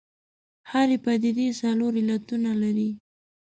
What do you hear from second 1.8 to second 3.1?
علتونه لري.